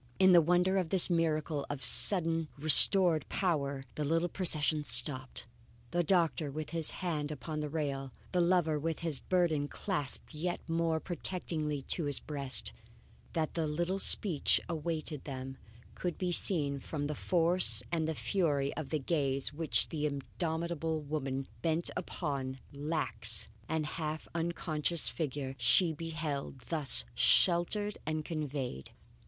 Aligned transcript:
In 0.17 0.31
the 0.31 0.41
wonder 0.41 0.79
of 0.79 0.89
this 0.89 1.11
miracle 1.11 1.63
of 1.69 1.83
suddenly 1.83 2.47
restored 2.57 3.23
power, 3.29 3.83
the 3.93 4.03
little 4.03 4.29
procession 4.29 4.83
stopped, 4.83 5.45
the 5.91 6.03
doctor 6.03 6.49
with 6.49 6.71
his 6.71 6.89
hand 7.05 7.29
upon 7.31 7.59
the 7.59 7.69
rail, 7.69 8.11
the 8.31 8.41
lover 8.41 8.79
with 8.79 9.01
his 9.01 9.19
burden 9.19 9.67
clasped 9.67 10.33
yet 10.33 10.59
more 10.67 10.99
protectingly 10.99 11.83
to 11.83 12.05
his 12.05 12.19
breast. 12.19 12.73
That 13.33 13.55
a 13.55 13.67
little 13.67 13.99
speech 13.99 14.59
awaited 14.67 15.25
them 15.25 15.57
could 15.93 16.17
be 16.17 16.31
seen 16.31 16.79
from 16.79 17.05
the 17.05 17.13
force 17.13 17.83
and 17.91 18.09
fury 18.17 18.75
of 18.75 18.89
the 18.89 18.97
gaze 18.97 19.53
which 19.53 19.89
the 19.89 20.07
indomitable 20.07 20.99
woman 20.99 21.47
bent 21.61 21.91
upon 21.95 22.57
the 22.71 22.79
lax 22.79 23.49
and 23.69 23.85
half 23.85 24.27
unconscious 24.33 25.07
figure 25.09 25.53
she 25.59 25.93
beheld 25.93 26.57
thus 26.69 27.05
sheltered 27.13 27.99
and 28.07 28.25
conveyed. 28.25 28.89